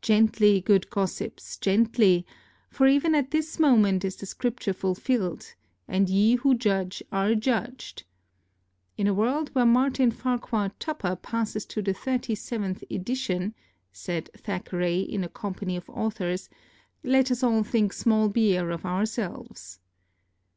Gently, 0.00 0.60
good 0.60 0.88
gossips! 0.90 1.56
gently! 1.56 2.24
for 2.70 2.86
even 2.86 3.16
at 3.16 3.32
this 3.32 3.58
moment 3.58 4.04
is 4.04 4.14
the 4.14 4.26
Scripture 4.26 4.72
fulfilled, 4.72 5.56
and 5.88 6.08
ye 6.08 6.36
who 6.36 6.54
judge 6.54 7.02
are 7.10 7.34
judged. 7.34 8.04
"In 8.96 9.08
a 9.08 9.12
world 9.12 9.50
where 9.56 9.66
Martin 9.66 10.12
Farquhar 10.12 10.70
Tupper 10.78 11.16
passes 11.16 11.66
to 11.66 11.82
the 11.82 11.94
thirty 11.94 12.36
seventh 12.36 12.84
edition," 12.92 13.54
said 13.90 14.30
Thackeray, 14.36 15.00
in 15.00 15.24
a 15.24 15.28
company 15.28 15.74
of 15.76 15.90
authors, 15.90 16.48
"let 17.02 17.32
us 17.32 17.42
all 17.42 17.64
think 17.64 17.92
small 17.92 18.28
beer 18.28 18.70
of 18.70 18.86
ourselves." 18.86 19.80